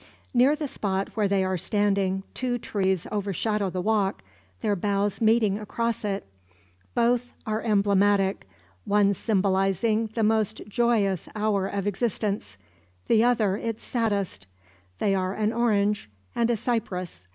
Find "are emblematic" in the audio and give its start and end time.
7.45-8.49